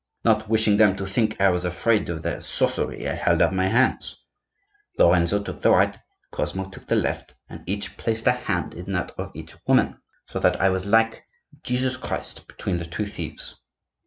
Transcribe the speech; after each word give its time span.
Not 0.23 0.49
wishing 0.49 0.77
them 0.77 0.95
to 0.95 1.05
think 1.05 1.39
I 1.39 1.49
was 1.51 1.63
afraid 1.63 2.09
of 2.09 2.23
their 2.23 2.41
sorcery, 2.41 3.07
I 3.07 3.13
held 3.13 3.39
out 3.39 3.53
my 3.53 3.67
hands; 3.67 4.15
Lorenzo 4.97 5.43
took 5.43 5.61
the 5.61 5.69
right, 5.69 5.95
Cosmo 6.31 6.67
the 6.71 6.95
left, 6.95 7.35
and 7.47 7.61
each 7.67 7.97
placed 7.97 8.25
a 8.25 8.31
hand 8.31 8.73
in 8.73 8.91
that 8.93 9.11
of 9.19 9.29
each 9.35 9.55
woman, 9.67 9.99
so 10.25 10.39
that 10.39 10.59
I 10.59 10.69
was 10.69 10.87
like 10.87 11.25
Jesus 11.61 11.97
Christ 11.97 12.47
between 12.47 12.79
the 12.79 12.85
two 12.85 13.05
thieves. 13.05 13.53